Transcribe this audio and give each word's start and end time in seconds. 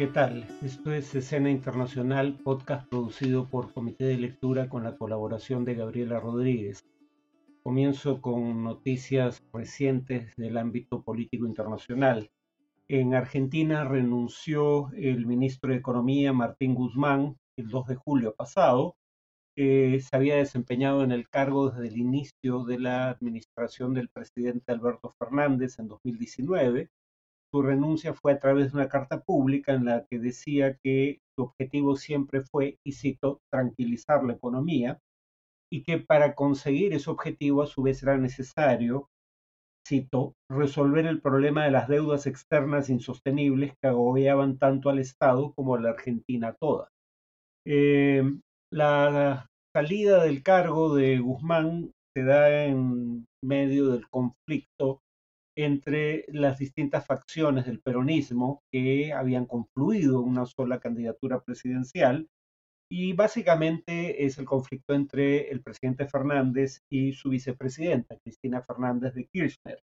¿Qué 0.00 0.06
tal? 0.06 0.46
Esto 0.64 0.94
es 0.94 1.14
Escena 1.14 1.50
Internacional, 1.50 2.38
podcast 2.42 2.88
producido 2.88 3.50
por 3.50 3.70
Comité 3.74 4.04
de 4.04 4.16
Lectura 4.16 4.70
con 4.70 4.82
la 4.82 4.96
colaboración 4.96 5.66
de 5.66 5.74
Gabriela 5.74 6.18
Rodríguez. 6.18 6.86
Comienzo 7.62 8.22
con 8.22 8.64
noticias 8.64 9.44
recientes 9.52 10.34
del 10.36 10.56
ámbito 10.56 11.02
político 11.02 11.44
internacional. 11.46 12.30
En 12.88 13.12
Argentina 13.12 13.84
renunció 13.84 14.90
el 14.94 15.26
ministro 15.26 15.70
de 15.70 15.80
Economía, 15.80 16.32
Martín 16.32 16.74
Guzmán, 16.74 17.36
el 17.58 17.68
2 17.68 17.88
de 17.88 17.96
julio 17.96 18.34
pasado. 18.34 18.96
se 19.54 20.08
había 20.12 20.36
desempeñado 20.36 21.04
en 21.04 21.12
el 21.12 21.28
cargo 21.28 21.68
desde 21.68 21.88
el 21.88 21.98
inicio 21.98 22.64
de 22.64 22.78
la 22.78 23.10
administración 23.10 23.92
del 23.92 24.08
presidente 24.08 24.72
Alberto 24.72 25.14
Fernández 25.18 25.78
en 25.78 25.88
2019 25.88 26.88
su 27.52 27.62
renuncia 27.62 28.14
fue 28.14 28.32
a 28.32 28.38
través 28.38 28.70
de 28.72 28.78
una 28.78 28.88
carta 28.88 29.20
pública 29.20 29.72
en 29.72 29.86
la 29.86 30.06
que 30.08 30.18
decía 30.18 30.76
que 30.82 31.20
su 31.36 31.44
objetivo 31.44 31.96
siempre 31.96 32.42
fue, 32.42 32.78
y 32.84 32.92
cito, 32.92 33.40
tranquilizar 33.50 34.24
la 34.24 34.34
economía 34.34 34.98
y 35.72 35.82
que 35.82 35.98
para 35.98 36.34
conseguir 36.34 36.92
ese 36.92 37.10
objetivo 37.10 37.62
a 37.62 37.66
su 37.66 37.82
vez 37.82 38.02
era 38.02 38.16
necesario, 38.16 39.08
cito, 39.86 40.34
resolver 40.50 41.06
el 41.06 41.20
problema 41.20 41.64
de 41.64 41.70
las 41.70 41.88
deudas 41.88 42.26
externas 42.26 42.90
insostenibles 42.90 43.72
que 43.80 43.88
agobiaban 43.88 44.58
tanto 44.58 44.90
al 44.90 44.98
Estado 44.98 45.52
como 45.54 45.74
a 45.74 45.80
la 45.80 45.90
Argentina 45.90 46.54
toda. 46.60 46.88
Eh, 47.66 48.22
la 48.72 49.46
salida 49.74 50.24
del 50.24 50.42
cargo 50.42 50.94
de 50.94 51.18
Guzmán 51.18 51.92
se 52.16 52.24
da 52.24 52.64
en 52.64 53.26
medio 53.42 53.90
del 53.90 54.08
conflicto 54.08 55.00
entre 55.62 56.24
las 56.28 56.58
distintas 56.58 57.06
facciones 57.06 57.66
del 57.66 57.80
peronismo 57.80 58.62
que 58.72 59.12
habían 59.12 59.46
confluido 59.46 60.20
en 60.20 60.28
una 60.28 60.46
sola 60.46 60.80
candidatura 60.80 61.40
presidencial 61.40 62.28
y 62.92 63.12
básicamente 63.12 64.24
es 64.24 64.38
el 64.38 64.44
conflicto 64.44 64.94
entre 64.94 65.50
el 65.50 65.62
presidente 65.62 66.06
Fernández 66.06 66.82
y 66.90 67.12
su 67.12 67.30
vicepresidenta, 67.30 68.16
Cristina 68.18 68.62
Fernández 68.62 69.14
de 69.14 69.26
Kirchner. 69.26 69.80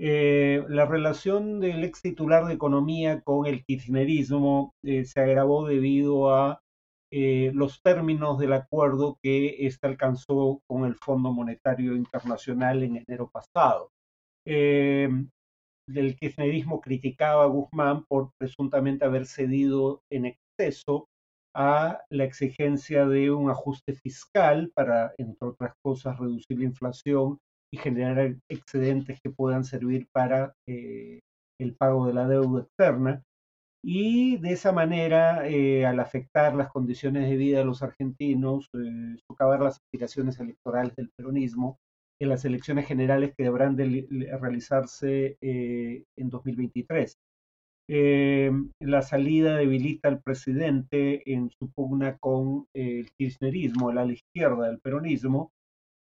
Eh, 0.00 0.64
la 0.68 0.86
relación 0.86 1.60
del 1.60 1.84
ex 1.84 2.00
titular 2.00 2.46
de 2.46 2.54
Economía 2.54 3.20
con 3.20 3.46
el 3.46 3.64
kirchnerismo 3.64 4.74
eh, 4.84 5.04
se 5.04 5.20
agravó 5.20 5.66
debido 5.66 6.32
a 6.32 6.60
eh, 7.10 7.50
los 7.52 7.82
términos 7.82 8.38
del 8.38 8.52
acuerdo 8.52 9.18
que 9.22 9.66
éste 9.66 9.86
alcanzó 9.86 10.60
con 10.66 10.84
el 10.84 10.94
Fondo 10.94 11.32
Monetario 11.32 11.96
Internacional 11.96 12.82
en 12.82 12.96
enero 12.96 13.28
pasado 13.30 13.90
eh, 14.50 15.10
del 15.86 16.16
kirchnerismo 16.16 16.80
criticaba 16.80 17.44
a 17.44 17.48
Guzmán 17.48 18.04
por 18.08 18.30
presuntamente 18.38 19.04
haber 19.04 19.26
cedido 19.26 20.00
en 20.10 20.24
exceso 20.24 21.06
a 21.54 22.02
la 22.10 22.24
exigencia 22.24 23.06
de 23.06 23.30
un 23.30 23.50
ajuste 23.50 23.92
fiscal 23.92 24.70
para, 24.74 25.12
entre 25.18 25.48
otras 25.48 25.74
cosas, 25.84 26.18
reducir 26.18 26.58
la 26.58 26.64
inflación 26.64 27.38
y 27.72 27.76
generar 27.76 28.36
excedentes 28.50 29.18
que 29.22 29.30
puedan 29.30 29.64
servir 29.64 30.06
para 30.12 30.54
eh, 30.66 31.20
el 31.60 31.74
pago 31.74 32.06
de 32.06 32.14
la 32.14 32.26
deuda 32.26 32.62
externa. 32.62 33.22
Y 33.84 34.38
de 34.38 34.52
esa 34.52 34.72
manera, 34.72 35.46
eh, 35.46 35.84
al 35.84 36.00
afectar 36.00 36.54
las 36.54 36.70
condiciones 36.70 37.28
de 37.28 37.36
vida 37.36 37.58
de 37.58 37.64
los 37.64 37.82
argentinos, 37.82 38.68
eh, 38.74 39.16
socavar 39.28 39.60
las 39.60 39.76
aspiraciones 39.76 40.40
electorales 40.40 40.96
del 40.96 41.10
peronismo, 41.16 41.78
en 42.20 42.28
las 42.28 42.44
elecciones 42.44 42.86
generales 42.86 43.32
que 43.36 43.44
deberán 43.44 43.76
realizarse 43.76 45.36
eh, 45.40 46.04
en 46.16 46.30
2023. 46.30 47.16
Eh, 47.90 48.50
la 48.80 49.02
salida 49.02 49.56
debilita 49.56 50.08
al 50.08 50.20
presidente 50.20 51.22
en 51.32 51.50
su 51.50 51.70
pugna 51.70 52.18
con 52.18 52.66
el 52.74 53.10
kirchnerismo, 53.16 53.92
la 53.92 54.04
izquierda 54.04 54.66
del 54.66 54.80
peronismo, 54.80 55.52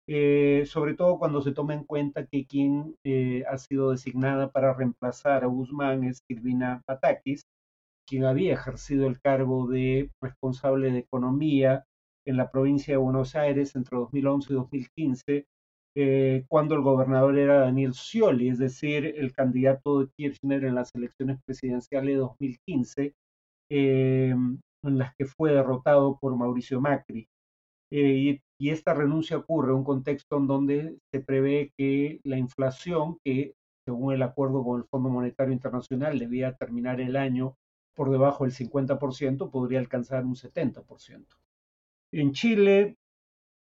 eh, 0.10 0.64
sobre 0.66 0.96
todo 0.96 1.20
cuando 1.20 1.42
se 1.42 1.54
toma 1.54 1.74
en 1.74 1.84
cuenta 1.84 2.26
que 2.26 2.46
quien 2.46 2.96
ha 3.50 3.58
sido 3.58 3.92
designada 3.92 4.52
para 4.52 4.74
reemplazar 4.74 5.44
a 5.44 5.48
Guzmán 5.48 6.04
es 6.04 6.24
Silvina 6.28 6.82
Patakis, 6.86 7.44
quien 8.08 8.26
había 8.26 8.54
ejercido 8.54 9.08
el 9.08 9.20
cargo 9.22 9.68
de 9.68 10.10
responsable 10.22 10.92
de 10.92 11.00
economía 11.00 11.86
en 12.26 12.38
la 12.38 12.50
provincia 12.52 12.94
de 12.94 12.98
Buenos 12.98 13.36
Aires 13.36 13.76
entre 13.76 13.98
2011 13.98 14.52
y 14.52 14.56
2015 14.56 15.46
eh, 16.00 16.46
cuando 16.48 16.76
el 16.76 16.82
gobernador 16.82 17.40
era 17.40 17.62
Daniel 17.62 17.96
Scioli, 17.96 18.50
es 18.50 18.60
decir, 18.60 19.16
el 19.18 19.34
candidato 19.34 20.00
de 20.00 20.10
Kirchner 20.16 20.64
en 20.64 20.76
las 20.76 20.94
elecciones 20.94 21.40
presidenciales 21.44 22.14
de 22.14 22.20
2015, 22.20 23.16
eh, 23.72 24.30
en 24.30 24.98
las 25.00 25.16
que 25.16 25.26
fue 25.26 25.54
derrotado 25.54 26.20
por 26.20 26.36
Mauricio 26.38 26.80
Macri. 26.80 27.28
Eh, 27.92 28.40
y, 28.60 28.70
esta 28.70 28.94
renuncia 28.94 29.38
ocurre 29.38 29.72
en 29.72 29.78
un 29.78 29.84
contexto 29.84 30.38
en 30.38 30.46
donde 30.46 30.98
se 31.12 31.20
prevé 31.20 31.72
que 31.76 32.20
la 32.24 32.38
inflación, 32.38 33.18
que 33.26 33.56
según 33.84 34.14
el 34.14 34.22
acuerdo 34.22 34.64
con 34.64 34.80
el 34.80 34.88
Fondo 34.88 35.10
Monetario 35.10 35.54
Internacional 35.54 36.20
debía 36.20 36.54
terminar 36.58 37.02
el 37.02 37.16
año 37.16 37.56
por 37.96 38.12
debajo 38.12 38.44
del 38.44 38.54
50%, 38.54 39.50
podría 39.50 39.80
alcanzar 39.80 40.26
un 40.26 40.36
70%. 40.36 41.26
En 42.14 42.34
Chile, 42.34 42.98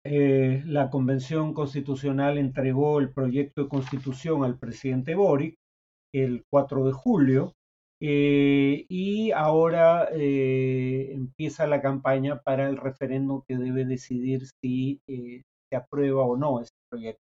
eh, 0.06 0.62
la 0.66 0.90
Convención 0.90 1.54
Constitucional 1.54 2.38
entregó 2.38 3.00
el 3.00 3.14
proyecto 3.14 3.64
de 3.64 3.70
constitución 3.70 4.44
al 4.44 4.60
presidente 4.60 5.16
Boric 5.16 5.56
el 6.14 6.44
4 6.50 6.86
de 6.86 6.92
julio 6.92 7.54
eh, 8.02 8.86
y 8.90 9.32
ahora 9.32 10.10
eh, 10.12 11.14
empieza 11.14 11.68
la 11.68 11.82
campaña 11.82 12.42
para 12.42 12.68
el 12.68 12.76
referéndum 12.76 13.44
que 13.48 13.58
debe 13.58 13.86
decidir 13.86 14.44
si 14.62 15.00
se 15.08 15.76
aprueba 15.76 16.24
o 16.26 16.36
no 16.36 16.60
este 16.60 16.76
proyecto. 16.90 17.22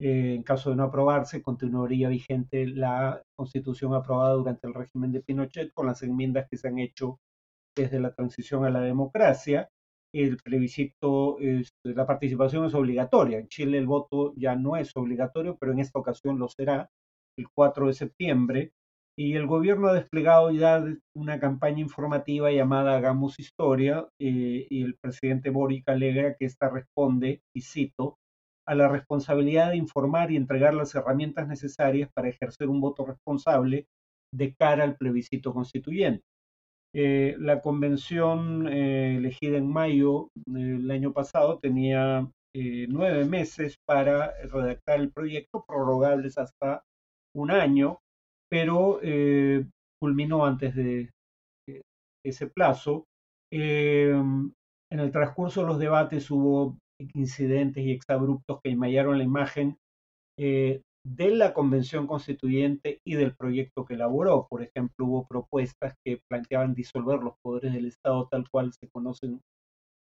en 0.00 0.42
caso 0.42 0.70
de 0.70 0.76
no 0.76 0.84
aprobarse, 0.84 1.42
continuaría 1.42 2.08
vigente 2.08 2.66
la 2.66 3.22
constitución 3.36 3.94
aprobada 3.94 4.34
durante 4.34 4.66
el 4.66 4.74
régimen 4.74 5.12
de 5.12 5.22
Pinochet 5.22 5.72
con 5.72 5.86
las 5.86 6.02
enmiendas 6.02 6.46
que 6.50 6.58
se 6.58 6.68
han 6.68 6.78
hecho 6.78 7.18
desde 7.76 8.00
la 8.00 8.12
transición 8.14 8.64
a 8.66 8.70
la 8.70 8.80
democracia 8.80 9.70
el 10.12 10.36
plebiscito, 10.38 11.38
este, 11.40 11.94
la 11.94 12.06
participación 12.06 12.66
es 12.66 12.74
obligatoria. 12.74 13.38
En 13.38 13.48
Chile 13.48 13.78
el 13.78 13.86
voto 13.86 14.34
ya 14.36 14.56
no 14.56 14.76
es 14.76 14.92
obligatorio, 14.94 15.56
pero 15.58 15.72
en 15.72 15.80
esta 15.80 15.98
ocasión 15.98 16.38
lo 16.38 16.48
será 16.48 16.90
el 17.38 17.48
4 17.48 17.86
de 17.86 17.92
septiembre. 17.94 18.72
Y 19.18 19.34
el 19.34 19.46
gobierno 19.46 19.88
ha 19.88 19.94
desplegado 19.94 20.50
ya 20.52 20.82
una 21.14 21.38
campaña 21.38 21.80
informativa 21.80 22.50
llamada 22.50 22.96
Hagamos 22.96 23.38
Historia 23.38 24.08
eh, 24.18 24.66
y 24.70 24.82
el 24.82 24.96
presidente 24.96 25.50
Boric 25.50 25.86
alegra 25.88 26.34
que 26.34 26.46
esta 26.46 26.70
responde, 26.70 27.42
y 27.54 27.60
cito, 27.60 28.16
a 28.66 28.74
la 28.74 28.88
responsabilidad 28.88 29.70
de 29.70 29.76
informar 29.76 30.30
y 30.30 30.36
entregar 30.36 30.72
las 30.74 30.94
herramientas 30.94 31.46
necesarias 31.48 32.10
para 32.14 32.28
ejercer 32.28 32.68
un 32.68 32.80
voto 32.80 33.04
responsable 33.04 33.86
de 34.34 34.54
cara 34.54 34.84
al 34.84 34.96
plebiscito 34.96 35.52
constituyente. 35.52 36.24
Eh, 36.94 37.36
la 37.38 37.62
convención 37.62 38.68
eh, 38.68 39.16
elegida 39.16 39.56
en 39.56 39.72
mayo 39.72 40.28
del 40.46 40.90
año 40.90 41.12
pasado 41.12 41.58
tenía 41.58 42.28
eh, 42.54 42.86
nueve 42.88 43.24
meses 43.24 43.76
para 43.86 44.34
redactar 44.42 45.00
el 45.00 45.10
proyecto, 45.10 45.64
prorrogables 45.66 46.36
hasta 46.36 46.82
un 47.34 47.50
año, 47.50 48.00
pero 48.50 49.00
culminó 49.98 50.44
antes 50.44 50.74
de 50.74 51.10
ese 52.22 52.46
plazo. 52.48 53.06
en 53.50 54.52
el 54.90 55.10
transcurso 55.10 55.62
de 55.62 55.66
los 55.66 55.78
debates 55.78 56.30
hubo 56.30 56.76
incidentes 57.14 57.82
y 57.84 57.92
exabruptos 57.92 58.60
que 58.62 58.70
enmayaron 58.70 59.16
la 59.16 59.24
imagen 59.24 59.78
de 61.04 61.30
la 61.30 61.52
Convención 61.52 62.06
Constituyente 62.06 63.00
y 63.04 63.14
del 63.14 63.34
proyecto 63.34 63.84
que 63.84 63.94
elaboró. 63.94 64.46
Por 64.48 64.62
ejemplo, 64.62 65.06
hubo 65.06 65.26
propuestas 65.26 65.94
que 66.04 66.20
planteaban 66.28 66.74
disolver 66.74 67.20
los 67.20 67.34
poderes 67.42 67.72
del 67.72 67.86
Estado 67.86 68.28
tal 68.30 68.48
cual 68.50 68.72
se 68.72 68.88
conocen 68.90 69.40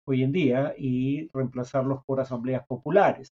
hoy 0.08 0.22
en 0.22 0.32
día 0.32 0.75
y 0.76 1.28
reemplazarlos 1.32 2.02
por 2.06 2.20
asambleas 2.20 2.67
populares. 2.67 3.28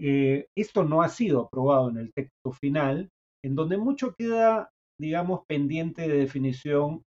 Eh, 0.00 0.46
esto 0.56 0.84
no 0.84 1.02
ha 1.02 1.08
sido 1.08 1.42
aprobado 1.42 1.90
en 1.90 1.98
el 1.98 2.12
texto 2.12 2.52
final, 2.52 3.10
en 3.44 3.54
donde 3.54 3.76
mucho 3.76 4.14
queda, 4.14 4.70
digamos, 4.98 5.42
pendiente 5.46 6.08
de 6.08 6.18
definición 6.18 7.02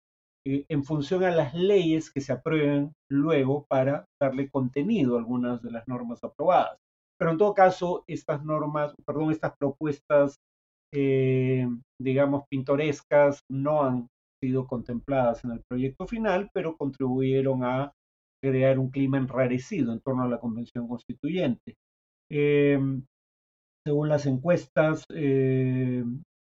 eh, 0.46 0.66
en 0.68 0.84
función 0.84 1.24
a 1.24 1.32
las 1.32 1.54
leyes 1.54 2.12
que 2.12 2.20
se 2.20 2.34
aprueben 2.34 2.92
luego 3.10 3.66
para 3.70 4.06
darle 4.22 4.50
contenido 4.50 5.16
a 5.16 5.20
algunas 5.20 5.62
de 5.62 5.72
las 5.72 5.88
normas 5.88 6.22
aprobadas. 6.24 6.83
Pero 7.24 7.32
en 7.32 7.38
todo 7.38 7.54
caso, 7.54 8.04
estas 8.06 8.44
normas, 8.44 8.94
perdón, 9.08 9.32
estas 9.32 9.56
propuestas, 9.58 10.36
eh, 10.94 11.66
digamos, 11.98 12.44
pintorescas 12.50 13.40
no 13.50 13.84
han 13.84 14.08
sido 14.44 14.68
contempladas 14.68 15.42
en 15.46 15.52
el 15.52 15.62
proyecto 15.66 16.06
final, 16.06 16.50
pero 16.54 16.76
contribuyeron 16.76 17.64
a 17.64 17.94
crear 18.44 18.78
un 18.78 18.90
clima 18.90 19.20
enrarecido 19.20 19.94
en 19.94 20.02
torno 20.02 20.24
a 20.24 20.28
la 20.28 20.42
Convención 20.42 20.86
Constituyente. 20.86 21.76
Eh, 22.30 22.78
según 23.88 24.10
las 24.10 24.26
encuestas, 24.26 25.06
eh, 25.14 26.04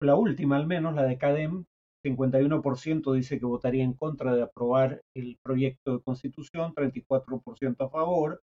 la 0.01 0.15
última 0.15 0.55
al 0.55 0.69
menos, 0.69 0.95
la 0.95 1.03
de 1.03 1.19
CADEM, 1.19 1.65
51% 2.07 3.13
dice 3.13 3.41
que 3.41 3.45
votaría 3.45 3.83
en 3.83 3.95
contra 3.95 4.37
de 4.37 4.43
aprobar 4.43 5.01
el 5.17 5.37
proyecto 5.43 5.97
de 5.97 6.03
constitución, 6.05 6.73
34% 6.75 7.87
a 7.87 7.91
favor. 7.91 8.41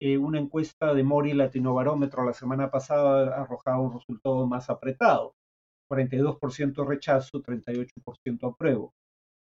Eh, 0.00 0.18
una 0.18 0.38
encuesta 0.38 0.94
de 0.94 1.02
Mori 1.04 1.32
Latinobarómetro 1.34 2.24
la 2.24 2.32
semana 2.32 2.70
pasada 2.70 3.40
arrojaba 3.40 3.80
un 3.80 3.92
resultado 3.94 4.46
más 4.46 4.70
apretado, 4.70 5.34
42% 5.88 6.86
rechazo, 6.86 7.42
38% 7.42 8.52
apruebo. 8.52 8.92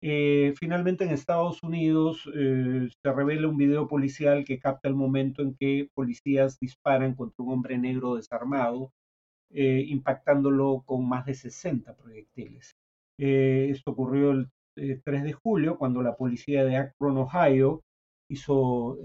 Eh, 0.03 0.55
finalmente 0.59 1.05
en 1.05 1.11
Estados 1.11 1.63
Unidos 1.63 2.27
eh, 2.35 2.89
se 3.03 3.13
revela 3.13 3.49
un 3.49 3.59
video 3.59 3.87
policial 3.87 4.45
que 4.47 4.59
capta 4.59 4.89
el 4.89 4.95
momento 4.95 5.43
en 5.43 5.55
que 5.55 5.91
policías 5.95 6.59
disparan 6.59 7.15
contra 7.15 7.45
un 7.45 7.53
hombre 7.53 7.77
negro 7.77 8.15
desarmado, 8.17 8.93
eh, 9.51 9.85
impactándolo 9.89 10.83
con 10.87 11.09
más 11.09 11.27
de 11.27 11.35
60 11.35 11.95
proyectiles. 11.97 12.73
esto 13.19 13.91
ocurrió 13.93 14.31
el 14.33 14.51
3 15.05 15.25
de 15.25 15.33
julio 15.35 15.77
cuando 15.79 16.03
la 16.03 16.17
policía 16.17 16.65
de 16.65 16.77
Akron, 16.77 17.19
Ohio, 17.19 17.83
hizo, 18.31 18.99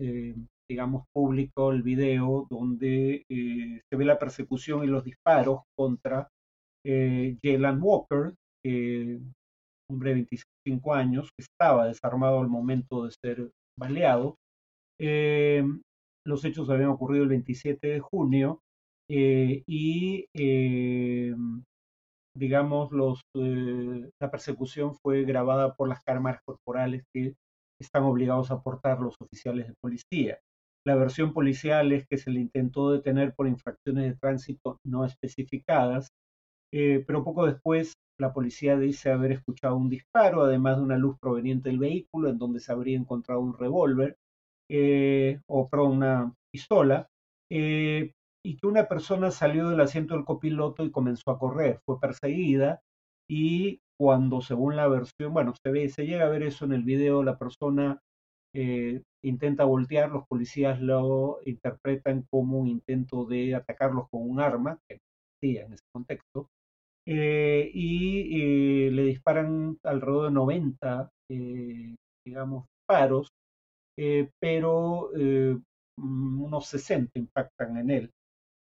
digamos, 0.70 1.06
público 1.14 1.72
el 1.72 1.84
video 1.84 2.48
donde 2.50 3.24
se 3.28 3.96
ve 3.96 4.06
la 4.06 4.20
persecución 4.20 4.84
y 4.84 4.88
los 4.88 5.04
disparos 5.04 5.62
contra 5.78 6.28
Jalen 6.86 7.80
Walker, 7.82 8.34
hombre 9.90 10.10
de 10.10 10.16
25 10.66 10.94
años, 10.94 11.30
que 11.38 11.44
estaba 11.44 11.88
desarmado 11.88 12.40
al 12.40 12.48
momento 12.48 13.06
de 13.06 13.12
ser 13.12 13.52
baleado. 13.78 14.38
Eh, 15.00 15.64
los 16.26 16.44
hechos 16.46 16.70
habían 16.70 16.90
ocurrido 16.90 17.24
el 17.24 17.30
27 17.30 17.88
de 17.88 18.00
junio 18.00 18.62
eh, 19.10 19.64
y, 19.68 20.26
eh, 20.34 21.36
digamos, 22.36 22.92
los, 22.92 23.22
la 23.34 24.32
persecución 24.32 24.96
fue 24.96 25.24
grabada 25.24 25.76
por 25.76 25.88
las 25.88 26.04
cámaras 26.04 26.42
corporales 26.46 27.04
que 27.14 27.36
están 27.80 28.04
obligados 28.04 28.50
a 28.50 28.56
aportar 28.56 29.00
los 29.00 29.16
oficiales 29.22 29.68
de 29.68 29.74
policía. 29.82 30.40
La 30.86 30.96
versión 30.96 31.34
policial 31.34 31.92
es 31.94 32.06
que 32.08 32.18
se 32.18 32.30
le 32.30 32.40
intentó 32.40 32.92
detener 32.92 33.34
por 33.34 33.48
infracciones 33.48 34.06
de 34.06 34.18
tránsito 34.18 34.78
no 34.86 35.04
especificadas, 35.04 36.10
pero 36.72 37.24
poco 37.24 37.46
después 37.46 37.94
la 38.20 38.34
policía 38.34 38.78
dice 38.78 39.12
haber 39.12 39.34
escuchado 39.34 39.76
un 39.76 39.90
disparo, 39.90 40.44
además 40.44 40.78
de 40.78 40.84
una 40.84 40.98
luz 40.98 41.18
proveniente 41.20 41.70
del 41.70 41.80
vehículo, 41.80 42.30
en 42.30 42.38
donde 42.38 42.60
se 42.60 42.72
habría 42.72 42.98
encontrado 42.98 43.42
un 43.42 43.58
revólver 43.58 44.16
eh, 44.70 45.42
o 45.48 45.68
una 45.84 46.34
pistola, 46.52 47.08
eh, 47.52 48.12
y 48.44 48.58
que 48.58 48.68
una 48.68 48.88
persona 48.88 49.31
salió 49.31 49.70
del 49.70 49.81
asiento 49.81 50.14
del 50.14 50.26
copiloto 50.26 50.84
y 50.84 50.92
comenzó 50.92 51.31
a 51.31 51.40
correr. 51.40 51.80
Fue 51.86 52.00
perseguida 52.00 52.81
y 53.30 53.80
cuando, 54.00 54.42
según 54.42 54.76
la 54.76 54.88
versión, 54.88 55.34
bueno, 55.34 55.54
se 55.64 55.72
ve, 55.72 55.90
se 55.90 56.06
llega 56.06 56.26
a 56.26 56.30
ver 56.30 56.44
eso 56.44 56.66
en 56.66 56.74
el 56.74 56.84
video, 56.84 57.24
la 57.24 57.38
persona 57.38 58.00
eh, 58.56 59.02
intenta 59.24 59.66
voltear, 59.66 60.12
los 60.12 60.28
policías 60.28 60.81
lo 60.81 61.40
interpretan 61.46 62.25
como 62.31 62.60
un 62.60 62.68
intento 62.68 63.25
de 63.25 63.56
atacarlos 63.56 64.10
con 64.10 64.30
un 64.30 64.40
arma, 64.40 64.80
que 64.88 65.00
en 65.42 65.74
ese 65.74 65.84
contexto, 65.94 66.50
eh, 67.07 67.69
y 67.74 68.88
eh, 68.88 68.92
le 68.92 69.04
disparan 69.04 69.78
alrededor 69.84 70.25
de 70.25 70.31
90, 70.31 71.12
eh, 71.30 71.96
digamos, 72.25 72.66
paros, 72.88 73.30
pero 74.40 75.12
unos 75.98 76.68
60 76.68 77.19
impactan 77.19 77.78
en 77.78 77.90
él. 77.92 78.12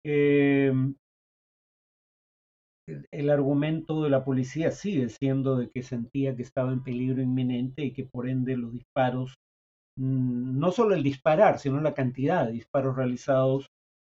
Em, 0.04 0.96
el 3.12 3.30
argumento 3.30 4.04
de 4.04 4.10
la 4.10 4.24
policía 4.24 4.72
sigue 4.72 5.10
siendo 5.10 5.58
de 5.58 5.70
que 5.70 5.84
sentía 5.84 6.36
que 6.36 6.44
estaba 6.44 6.72
en 6.72 6.84
peligro 6.84 7.22
inminente 7.22 7.84
y 7.84 7.94
que 7.94 8.06
por 8.06 8.28
ende 8.30 8.58
los 8.58 8.74
disparos, 8.74 9.36
no 10.02 10.72
solo 10.72 10.96
el 10.96 11.04
disparar, 11.04 11.60
sino 11.60 11.80
la 11.80 11.94
cantidad 11.94 12.46
de 12.46 12.54
disparos 12.54 12.96
realizados 12.96 13.68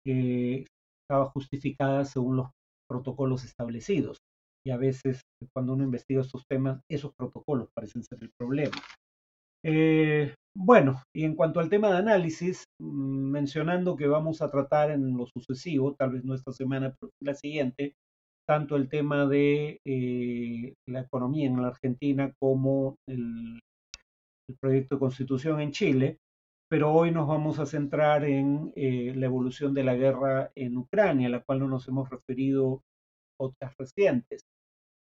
estaba 0.04 1.26
justificada 1.26 2.04
según 2.04 2.36
los 2.36 2.50
protocolos 2.88 3.44
establecidos. 3.44 4.18
Y 4.64 4.70
a 4.70 4.76
veces, 4.76 5.20
cuando 5.54 5.74
uno 5.74 5.84
investiga 5.84 6.20
estos 6.20 6.44
temas, 6.48 6.80
esos 6.90 7.12
protocolos 7.16 7.68
parecen 7.74 8.02
ser 8.02 8.18
el 8.20 8.30
problema. 8.38 8.76
Eh, 9.64 10.34
bueno, 10.56 11.02
y 11.14 11.24
en 11.24 11.34
cuanto 11.34 11.60
al 11.60 11.68
tema 11.68 11.90
de 11.90 11.98
análisis, 11.98 12.64
mm, 12.80 13.30
mencionando 13.30 13.96
que 13.96 14.06
vamos 14.06 14.42
a 14.42 14.50
tratar 14.50 14.90
en 14.90 15.16
lo 15.16 15.26
sucesivo, 15.26 15.94
tal 15.94 16.12
vez 16.12 16.24
no 16.24 16.34
esta 16.34 16.52
semana, 16.52 16.94
pero 16.98 17.10
la 17.22 17.34
siguiente, 17.34 17.94
tanto 18.48 18.76
el 18.76 18.88
tema 18.88 19.26
de 19.26 19.78
eh, 19.84 20.74
la 20.88 21.00
economía 21.00 21.46
en 21.46 21.62
la 21.62 21.68
Argentina 21.68 22.32
como 22.40 22.96
el, 23.08 23.60
el, 24.48 24.56
proyecto 24.58 24.96
de 24.96 25.00
constitución 25.00 25.60
en 25.60 25.72
Chile, 25.72 26.18
pero 26.68 26.92
hoy 26.92 27.10
nos 27.10 27.28
vamos 27.28 27.58
a 27.58 27.66
centrar 27.66 28.24
en 28.24 28.72
eh, 28.74 29.12
la 29.14 29.26
evolución 29.26 29.74
de 29.74 29.84
la 29.84 29.94
guerra 29.94 30.50
en 30.54 30.76
Ucrania, 30.76 31.28
a 31.28 31.30
la 31.30 31.42
cual 31.42 31.60
no 31.60 31.68
nos 31.68 31.86
hemos 31.88 32.10
referido 32.10 32.82
otras 33.38 33.74
recientes. 33.78 34.42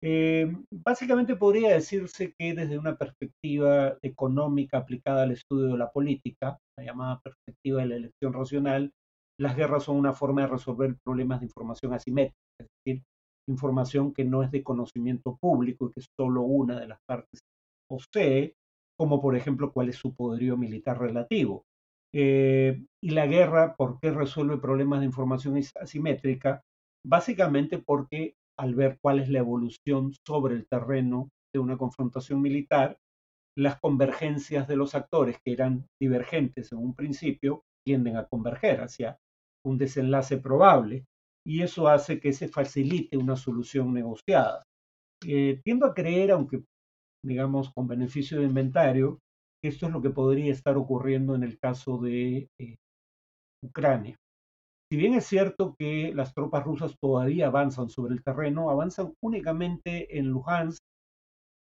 Eh, 0.05 0.51
básicamente 0.69 1.37
podría 1.37 1.71
decirse 1.71 2.33
que 2.37 2.53
desde 2.53 2.77
una 2.77 2.97
perspectiva 2.97 3.97
económica 4.01 4.79
aplicada 4.79 5.23
al 5.23 5.31
estudio 5.31 5.67
de 5.67 5.77
la 5.77 5.91
política, 5.91 6.57
la 6.77 6.83
llamada 6.83 7.21
perspectiva 7.21 7.81
de 7.81 7.87
la 7.87 7.95
elección 7.95 8.33
racional, 8.33 8.91
las 9.39 9.55
guerras 9.55 9.83
son 9.83 9.97
una 9.97 10.13
forma 10.13 10.41
de 10.41 10.47
resolver 10.47 10.97
problemas 11.05 11.39
de 11.39 11.45
información 11.45 11.93
asimétrica, 11.93 12.35
es 12.59 12.67
decir, 12.85 13.03
información 13.47 14.13
que 14.13 14.25
no 14.25 14.43
es 14.43 14.51
de 14.51 14.63
conocimiento 14.63 15.37
público 15.41 15.87
y 15.87 15.93
que 15.93 16.05
solo 16.19 16.41
una 16.41 16.79
de 16.79 16.87
las 16.87 16.99
partes 17.07 17.39
posee, 17.89 18.55
como 19.03 19.21
por 19.21 19.35
ejemplo 19.35 19.73
cuál 19.73 19.89
es 19.89 19.97
su 19.97 20.15
poderío 20.15 20.55
militar 20.55 20.97
relativo. 20.97 21.65
Eh, 22.15 22.85
y 23.03 23.09
la 23.09 23.27
guerra, 23.27 23.75
¿por 23.75 23.99
qué 23.99 24.11
resuelve 24.11 24.57
problemas 24.59 25.01
de 25.01 25.07
información 25.07 25.61
asimétrica? 25.81 26.61
Básicamente 27.05 27.79
porque 27.79 28.35
al 28.57 28.75
ver 28.75 28.99
cuál 29.01 29.19
es 29.19 29.27
la 29.27 29.39
evolución 29.39 30.13
sobre 30.25 30.55
el 30.55 30.67
terreno 30.67 31.31
de 31.53 31.59
una 31.59 31.75
confrontación 31.75 32.41
militar, 32.41 32.97
las 33.57 33.77
convergencias 33.81 34.69
de 34.69 34.77
los 34.77 34.95
actores 34.95 35.35
que 35.43 35.51
eran 35.51 35.85
divergentes 36.01 36.71
en 36.71 36.77
un 36.77 36.95
principio 36.95 37.63
tienden 37.85 38.15
a 38.15 38.27
converger 38.27 38.79
hacia 38.79 39.17
un 39.65 39.77
desenlace 39.77 40.37
probable 40.37 41.03
y 41.45 41.61
eso 41.61 41.89
hace 41.89 42.21
que 42.21 42.31
se 42.31 42.47
facilite 42.47 43.17
una 43.17 43.35
solución 43.35 43.93
negociada. 43.93 44.63
Eh, 45.27 45.59
tiendo 45.61 45.87
a 45.87 45.93
creer, 45.93 46.31
aunque 46.31 46.63
digamos, 47.23 47.71
con 47.73 47.87
beneficio 47.87 48.39
de 48.39 48.45
inventario, 48.45 49.19
esto 49.63 49.85
es 49.87 49.93
lo 49.93 50.01
que 50.01 50.09
podría 50.09 50.51
estar 50.51 50.75
ocurriendo 50.77 51.35
en 51.35 51.43
el 51.43 51.57
caso 51.57 51.97
de 51.97 52.49
eh, 52.59 52.75
Ucrania. 53.63 54.17
Si 54.91 54.97
bien 54.97 55.13
es 55.13 55.25
cierto 55.25 55.75
que 55.79 56.13
las 56.13 56.33
tropas 56.33 56.65
rusas 56.65 56.95
todavía 57.01 57.47
avanzan 57.47 57.89
sobre 57.89 58.13
el 58.13 58.23
terreno, 58.23 58.69
avanzan 58.69 59.13
únicamente 59.23 60.19
en 60.19 60.27
Luhansk. 60.27 60.79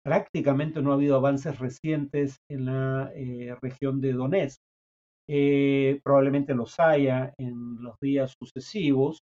Prácticamente 0.06 0.82
no 0.82 0.92
ha 0.92 0.96
habido 0.96 1.18
avances 1.18 1.60
recientes 1.60 2.38
en 2.50 2.66
la 2.66 3.12
eh, 3.16 3.56
región 3.62 4.00
de 4.00 4.14
Donetsk. 4.14 4.60
Eh, 5.28 6.00
probablemente 6.04 6.54
los 6.56 6.80
haya 6.80 7.34
en 7.38 7.84
los 7.84 7.96
días 8.02 8.34
sucesivos, 8.40 9.20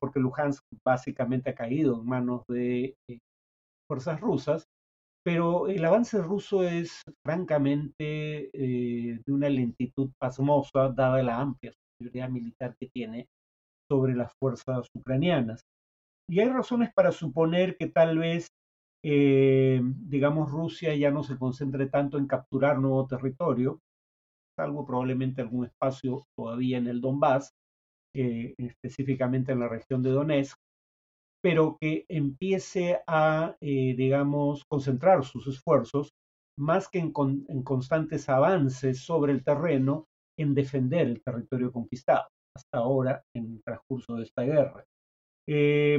porque 0.00 0.18
Luhansk 0.18 0.64
básicamente 0.84 1.50
ha 1.50 1.54
caído 1.54 2.00
en 2.00 2.06
manos 2.06 2.42
de 2.48 2.96
fuerzas 3.88 4.20
rusas 4.20 4.64
pero 5.24 5.68
el 5.68 5.84
avance 5.84 6.20
ruso 6.20 6.62
es 6.62 7.02
francamente 7.24 8.50
eh, 8.52 9.20
de 9.24 9.32
una 9.32 9.48
lentitud 9.48 10.10
pasmosa, 10.18 10.90
dada 10.90 11.22
la 11.22 11.40
amplia 11.40 11.72
superioridad 11.72 12.28
militar 12.28 12.76
que 12.78 12.88
tiene 12.88 13.28
sobre 13.90 14.14
las 14.14 14.32
fuerzas 14.38 14.86
ucranianas. 14.94 15.62
Y 16.28 16.40
hay 16.40 16.48
razones 16.48 16.92
para 16.94 17.10
suponer 17.10 17.76
que 17.78 17.88
tal 17.88 18.18
vez, 18.18 18.48
eh, 19.02 19.80
digamos, 19.82 20.50
Rusia 20.50 20.94
ya 20.94 21.10
no 21.10 21.22
se 21.22 21.38
concentre 21.38 21.86
tanto 21.86 22.18
en 22.18 22.26
capturar 22.26 22.78
nuevo 22.78 23.06
territorio, 23.06 23.80
salvo 24.58 24.84
probablemente 24.86 25.40
algún 25.40 25.66
espacio 25.66 26.26
todavía 26.36 26.78
en 26.78 26.86
el 26.86 27.00
Donbass, 27.00 27.50
eh, 28.14 28.54
específicamente 28.58 29.52
en 29.52 29.60
la 29.60 29.68
región 29.68 30.02
de 30.02 30.10
Donetsk, 30.10 30.56
pero 31.44 31.76
que 31.78 32.06
empiece 32.08 33.02
a, 33.06 33.54
eh, 33.60 33.94
digamos, 33.94 34.64
concentrar 34.66 35.24
sus 35.24 35.46
esfuerzos 35.46 36.08
más 36.58 36.88
que 36.88 37.00
en, 37.00 37.12
constantes 37.12 38.30
avances 38.30 39.00
sobre 39.00 39.34
el 39.34 39.44
terreno, 39.44 40.06
en 40.38 40.54
defender 40.54 41.06
el 41.06 41.22
territorio 41.22 41.70
conquistado, 41.70 42.28
hasta 42.56 42.78
ahora 42.78 43.22
en 43.36 43.56
el 43.56 43.62
transcurso 43.62 44.14
de 44.14 44.22
esta 44.22 44.42
guerra. 44.44 44.84
Eh, 45.46 45.98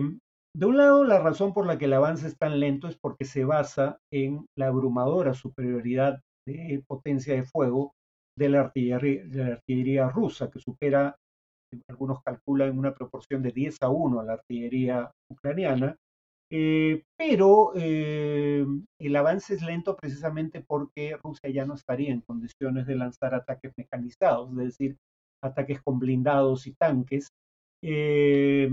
de 0.58 0.66
un 0.66 0.78
lado, 0.78 1.04
la 1.04 1.20
razón 1.20 1.54
por 1.54 1.68
la 1.68 1.78
que 1.78 1.86
el 1.86 1.94
avance 1.94 2.26
es 2.26 2.38
tan 2.40 2.60
lento 2.60 2.88
es 2.88 2.98
porque 2.98 3.26
se 3.26 3.46
basa 3.46 4.00
en 4.12 4.48
la 4.58 4.68
abrumadora 4.70 5.36
superioridad 5.36 6.22
de 6.48 6.84
potencia 6.88 7.36
de 7.36 7.44
fuego 7.44 7.92
de 8.36 8.50
la 8.50 8.62
artillería 8.62 10.10
rusa, 10.10 10.50
que 10.50 10.60
supera 10.60 11.16
algunos 11.90 12.22
calculan 12.24 12.78
una 12.78 12.94
proporción 12.94 13.42
de 13.44 13.52
10 13.52 13.78
a 13.82 13.90
1 13.90 14.20
a 14.20 14.24
la 14.26 14.34
artillería 14.34 15.12
ucraniana, 15.32 15.96
Eh, 16.52 17.04
pero 17.18 17.74
eh, 17.76 18.66
el 19.00 19.16
avance 19.16 19.56
es 19.56 19.62
lento 19.64 19.96
precisamente 19.98 20.62
porque 20.62 21.18
Rusia 21.24 21.50
ya 21.50 21.66
no 21.66 21.74
estaría 21.74 22.12
en 22.14 22.22
condiciones 22.22 22.86
de 22.88 22.96
lanzar 22.96 23.34
ataques 23.36 23.74
mecanizados, 23.78 24.52
es 24.52 24.58
decir, 24.58 24.98
ataques 25.44 25.82
con 25.84 26.00
blindados 26.00 26.68
y 26.68 26.74
tanques, 26.76 27.30
eh, 27.84 28.70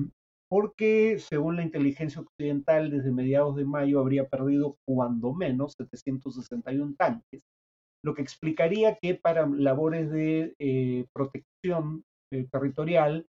porque 0.50 1.18
según 1.18 1.56
la 1.56 1.62
inteligencia 1.64 2.20
occidental, 2.20 2.90
desde 2.90 3.11
mediados 3.11 3.56
de 3.56 3.64
mayo 3.64 4.00
habría 4.00 4.28
perdido 4.28 4.76
cuando 4.87 5.32
menos 5.34 5.75
761 5.78 6.94
tanques, 6.99 7.42
lo 8.04 8.14
que 8.14 8.22
explicaría 8.22 8.96
que 9.00 9.14
para 9.14 9.46
labores 9.46 10.11
de 10.11 11.06
protección 11.14 12.04
territorial, 12.50 13.26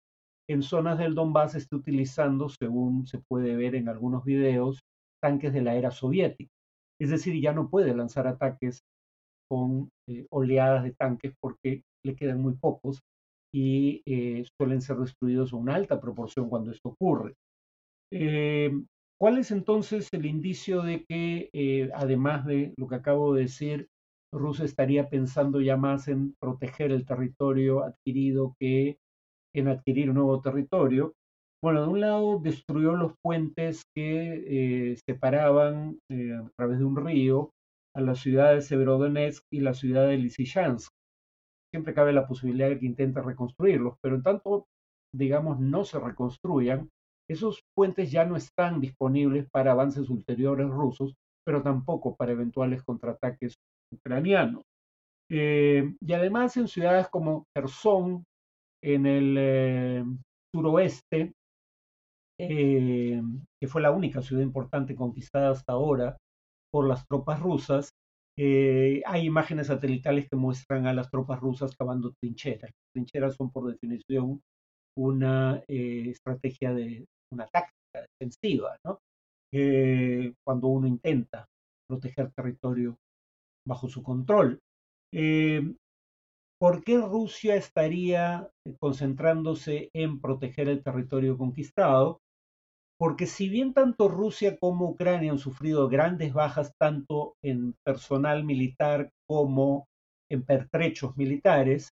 en 0.50 0.62
zonas 0.64 0.98
del 0.98 1.16
Donbass 1.16 1.56
está 1.56 1.76
utilizando, 1.76 2.50
según 2.50 3.08
se 3.08 3.20
puede 3.20 3.56
ver 3.56 3.76
en 3.76 3.90
algunos 3.90 4.24
videos, 4.24 4.82
tanques 5.22 5.54
de 5.54 5.62
la 5.62 5.76
era 5.76 5.92
soviética. 5.92 6.52
Es 7.00 7.10
decir, 7.10 7.40
ya 7.42 7.54
no 7.54 7.70
puede 7.70 7.96
lanzar 7.96 8.28
ataques 8.28 8.82
con 9.50 9.90
eh, 10.08 10.26
oleadas 10.30 10.84
de 10.84 10.94
tanques 10.94 11.34
porque 11.42 11.84
le 12.06 12.16
quedan 12.16 12.42
muy 12.42 12.54
pocos 12.54 13.00
y 13.54 14.02
eh, 14.06 14.46
suelen 14.58 14.82
ser 14.82 14.98
destruidos 14.98 15.52
en 15.52 15.60
una 15.60 15.76
alta 15.76 16.00
proporción 16.00 16.50
cuando 16.50 16.72
esto 16.72 16.90
ocurre. 16.90 17.34
Eh, 18.12 18.72
¿Cuál 19.20 19.38
es 19.38 19.52
entonces 19.52 20.10
el 20.14 20.26
indicio 20.26 20.82
de 20.82 21.06
que, 21.06 21.92
además 21.94 22.46
de 22.46 22.74
lo 22.76 22.88
que 22.88 22.96
acabo 22.96 23.36
de 23.36 23.44
decir, 23.44 23.88
Rusia 24.34 24.66
estaría 24.66 25.10
pensando 25.10 25.60
ya 25.62 25.78
más 25.78 26.08
en 26.08 26.36
proteger 26.40 26.92
el 26.92 27.06
territorio 27.06 27.84
adquirido 27.84 28.56
que 28.60 28.98
en 29.54 29.68
adquirir 29.68 30.10
un 30.10 30.16
nuevo 30.16 30.42
territorio. 30.42 31.14
Bueno, 31.62 31.82
de 31.84 31.88
un 31.90 32.02
lado 32.02 32.40
destruyó 32.40 32.96
los 32.96 33.14
puentes 33.22 33.84
que 33.94 34.92
eh, 34.94 34.98
separaban 35.06 36.00
eh, 36.10 36.34
a 36.34 36.50
través 36.58 36.80
de 36.80 36.86
un 36.86 36.96
río 36.96 37.52
a 37.96 38.02
la 38.02 38.16
ciudad 38.16 38.54
de 38.54 38.62
Severodonetsk 38.62 39.44
y 39.52 39.60
la 39.60 39.74
ciudad 39.74 40.08
de 40.08 40.18
Lysychansk. 40.18 40.92
Siempre 41.72 41.94
cabe 41.94 42.14
la 42.14 42.28
posibilidad 42.28 42.70
de 42.70 42.80
que 42.80 42.86
intente 42.86 43.22
reconstruirlos, 43.22 43.96
pero 44.02 44.16
en 44.16 44.24
tanto, 44.24 44.66
digamos, 45.14 45.60
no 45.60 45.84
se 45.84 46.00
reconstruyan, 46.00 46.90
esos 47.30 47.62
puentes 47.76 48.12
ya 48.12 48.26
no 48.26 48.36
están 48.36 48.82
disponibles 48.82 49.48
para 49.52 49.72
avances 49.72 50.10
ulteriores 50.10 50.70
rusos, 50.70 51.14
pero 51.46 51.62
tampoco 51.62 52.16
para 52.16 52.32
eventuales 52.32 52.84
contraataques 52.84 53.56
ucranianos. 53.92 54.64
Eh, 55.34 55.96
y 56.02 56.14
además 56.14 56.58
en 56.58 56.68
ciudades 56.68 57.08
como 57.08 57.46
Kherson, 57.56 58.26
en 58.84 59.06
el 59.06 59.36
eh, 59.40 60.04
suroeste, 60.54 61.34
eh, 62.38 63.22
que 63.62 63.68
fue 63.70 63.82
la 63.82 63.92
única 63.92 64.22
ciudad 64.22 64.44
importante 64.44 64.94
conquistada 64.94 65.52
hasta 65.52 65.72
ahora 65.72 66.18
por 66.70 66.86
las 66.88 67.06
tropas 67.08 67.40
rusas, 67.40 67.92
hay 68.38 69.26
imágenes 69.26 69.68
satelitales 69.68 70.28
que 70.28 70.36
muestran 70.36 70.88
a 70.88 70.94
las 70.94 71.12
tropas 71.12 71.40
rusas 71.40 71.76
cavando 71.78 72.12
trincheras. 72.20 72.72
Trincheras 72.92 73.36
son 73.36 73.52
por 73.52 73.72
definición 73.72 74.42
una 74.98 75.62
estrategia 75.68 76.74
de 76.74 77.06
una 77.32 77.46
táctica 77.46 78.08
defensiva, 78.20 78.76
¿no? 78.84 78.98
cuando 80.44 80.68
uno 80.70 80.88
intenta 80.88 81.46
proteger 81.88 82.32
territorio 82.32 82.98
bajo 83.66 83.88
su 83.88 84.04
control. 84.04 84.60
¿Por 86.62 86.84
qué 86.84 87.00
Rusia 87.00 87.56
estaría 87.56 88.48
eh, 88.68 88.76
concentrándose 88.80 89.90
en 89.96 90.22
proteger 90.22 90.70
el 90.70 90.84
territorio 90.84 91.36
conquistado? 91.36 92.20
Porque 93.00 93.26
si 93.26 93.50
bien 93.50 93.74
tanto 93.74 94.10
Rusia 94.10 94.60
como 94.60 94.90
Ucrania 94.90 95.32
han 95.32 95.40
sufrido 95.40 95.90
grandes 95.90 96.34
bajas 96.34 96.76
tanto 96.80 97.34
en 97.44 97.74
personal 97.84 98.44
militar 98.44 99.10
como 99.28 99.88
en 100.30 100.44
pertrechos 100.46 101.18
militares, 101.18 101.96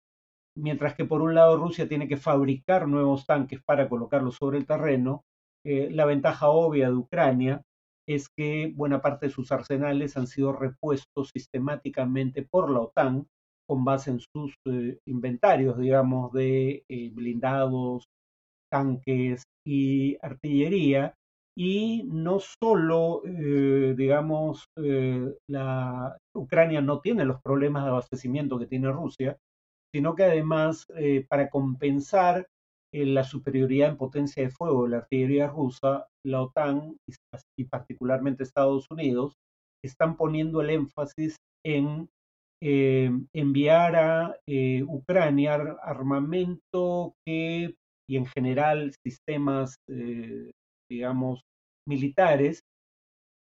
mientras 0.58 0.96
que 0.96 1.04
por 1.04 1.22
un 1.22 1.36
lado 1.36 1.58
Rusia 1.58 1.90
tiene 1.90 2.08
que 2.08 2.16
fabricar 2.16 2.88
nuevos 2.88 3.26
tanques 3.26 3.62
para 3.66 3.90
colocarlos 3.90 4.36
sobre 4.38 4.60
el 4.60 4.66
terreno, 4.66 5.24
eh, 5.66 5.90
la 5.92 6.06
ventaja 6.06 6.48
obvia 6.48 6.88
de 6.88 6.96
Ucrania 6.96 7.62
es 8.08 8.30
que 8.30 8.72
buena 8.76 9.02
parte 9.02 9.28
de 9.28 9.32
sus 9.32 9.52
arsenales 9.52 10.18
han 10.18 10.28
sido 10.28 10.54
repuestos 10.54 11.30
sistemáticamente 11.34 12.44
por 12.44 12.70
la 12.70 12.82
OTAN 12.82 13.28
con 13.68 13.86
base 13.86 14.12
en 14.12 14.20
sus 14.20 14.56
eh, 14.66 15.00
inventarios, 15.06 15.78
digamos, 15.78 16.32
de 16.34 16.84
eh, 16.88 17.10
blindados, 17.14 18.06
tanques 18.72 19.44
y 19.66 20.18
artillería. 20.22 21.14
Y 21.56 22.04
no 22.12 22.40
solo, 22.40 23.22
eh, 23.26 23.94
digamos, 23.96 24.66
la 25.48 26.18
Ucrania 26.36 26.82
no 26.82 27.00
tiene 27.00 27.26
los 27.26 27.42
problemas 27.44 27.84
de 27.84 27.90
abastecimiento 27.92 28.58
que 28.58 28.66
tiene 28.66 28.92
Rusia, 28.92 29.38
sino 29.94 30.16
que 30.16 30.24
además, 30.24 30.88
para 31.30 31.52
compensar 31.52 32.48
la 32.94 33.24
superioridad 33.24 33.90
en 33.90 33.98
potencia 33.98 34.44
de 34.44 34.52
fuego 34.52 34.84
de 34.84 34.92
la 34.92 34.98
artillería 34.98 35.48
rusa, 35.48 36.08
la 36.26 36.44
OTAN 36.44 36.96
y 37.58 37.66
particularmente 37.66 38.44
Estados 38.44 38.86
Unidos 38.92 39.34
están 39.84 40.16
poniendo 40.16 40.62
el 40.62 40.70
énfasis 40.70 41.38
en 41.66 42.08
eh, 42.66 43.12
enviar 43.34 43.96
a 43.96 44.38
eh, 44.48 44.84
Ucrania 44.84 45.56
armamento 45.82 47.16
y 47.28 47.76
en 48.08 48.26
general 48.26 48.94
sistemas, 49.06 49.76
eh, 49.90 50.52
digamos, 50.90 51.42
militares, 51.88 52.62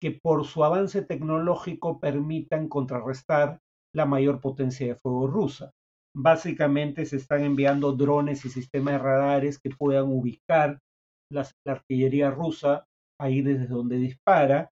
que 0.00 0.12
por 0.22 0.44
su 0.44 0.62
avance 0.62 1.02
tecnológico 1.02 2.00
permitan 2.00 2.68
contrarrestar 2.68 3.58
la 3.94 4.04
mayor 4.04 4.40
potencia 4.40 4.86
de 4.86 4.96
fuego 4.96 5.26
rusa. 5.26 5.70
Básicamente 6.16 7.06
se 7.06 7.16
están 7.16 7.44
enviando 7.44 7.92
drones 7.92 8.44
y 8.44 8.50
sistemas 8.50 8.94
de 8.94 8.98
radares 8.98 9.58
que 9.58 9.70
puedan 9.70 10.04
ubicar 10.04 10.78
la 11.30 11.46
artillería 11.66 12.30
rusa 12.30 12.84
ahí 13.20 13.42
desde 13.42 13.66
donde 13.66 13.98
dispara 13.98 14.70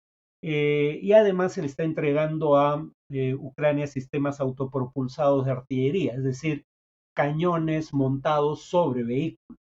eh, 0.48 1.00
y 1.02 1.14
además 1.14 1.54
se 1.54 1.62
le 1.62 1.68
está 1.68 1.84
entregando 1.84 2.56
a 2.56 2.88
eh, 3.12 3.34
Ucrania 3.34 3.88
sistemas 3.88 4.40
autopropulsados 4.40 5.44
de 5.46 5.52
artillería, 5.52 6.14
es 6.14 6.24
decir, 6.24 6.66
cañones 7.16 7.96
montados 7.96 8.62
sobre 8.62 9.04
vehículos. 9.04 9.58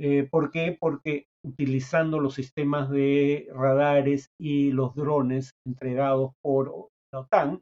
Eh, 0.00 0.26
¿Por 0.28 0.50
qué? 0.50 0.76
Porque 0.78 1.26
utilizando 1.46 2.18
los 2.18 2.34
sistemas 2.34 2.90
de 2.90 3.48
radares 3.54 4.30
y 4.40 4.72
los 4.72 4.96
drones 4.96 5.52
entregados 5.64 6.32
por 6.42 6.88
la 7.12 7.20
OTAN 7.20 7.60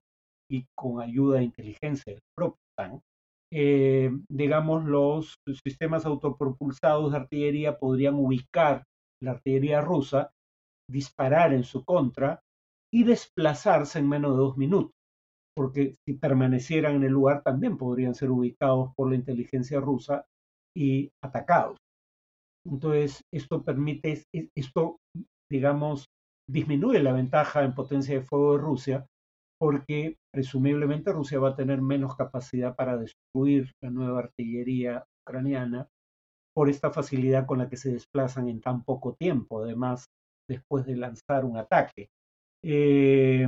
y 0.51 0.65
con 0.75 1.03
ayuda 1.03 1.39
de 1.39 1.45
inteligencia 1.45 2.15
del 2.15 2.23
propio 2.35 2.59
OTAN, 2.79 3.03
digamos, 3.51 4.85
los 4.85 5.37
sistemas 5.65 6.05
autopropulsados 6.05 7.13
de 7.13 7.19
artillería 7.19 7.79
podrían 7.79 8.15
ubicar 8.15 8.85
la 9.23 9.33
artillería 9.33 9.81
rusa, 9.81 10.31
disparar 10.91 11.53
en 11.53 11.65
su 11.65 11.85
contra 11.85 12.41
y 12.93 13.05
desplazarse 13.05 13.99
en 13.99 14.09
menos 14.09 14.33
de 14.33 14.39
dos 14.39 14.57
minutos, 14.57 14.93
porque 15.57 15.95
si 16.05 16.15
permanecieran 16.15 16.97
en 16.97 17.05
el 17.05 17.13
lugar 17.13 17.43
también 17.43 17.77
podrían 17.77 18.15
ser 18.15 18.31
ubicados 18.31 18.93
por 18.97 19.11
la 19.11 19.17
inteligencia 19.17 19.81
rusa 19.81 20.25
y 20.77 21.11
atacados. 21.25 21.79
Entonces, 22.67 23.23
esto 23.33 23.63
permite, 23.63 24.25
esto, 24.57 24.99
digamos, 25.51 26.07
disminuye 26.49 27.03
la 27.03 27.13
ventaja 27.13 27.65
en 27.65 27.75
potencia 27.75 28.15
de 28.15 28.23
fuego 28.23 28.53
de 28.57 28.63
Rusia, 28.63 29.07
porque 29.59 30.17
presumiblemente 30.33 31.13
Rusia 31.13 31.39
va 31.39 31.51
a 31.51 31.57
tener 31.57 31.81
menos 31.81 32.17
capacidad 32.17 32.77
para 32.77 32.99
destruir 32.99 33.73
la 33.83 33.91
nueva 33.91 34.21
artillería 34.21 35.05
ucraniana 35.27 35.89
por 36.55 36.71
esta 36.71 36.91
facilidad 36.91 37.47
con 37.47 37.59
la 37.59 37.69
que 37.69 37.77
se 37.77 37.93
desplazan 37.93 38.49
en 38.49 38.61
tan 38.61 38.83
poco 38.85 39.15
tiempo, 39.15 39.63
además, 39.63 40.07
después 40.49 40.87
de 40.87 40.97
lanzar 40.97 41.45
un 41.45 41.59
ataque. 41.59 42.09
Eh, 42.65 43.47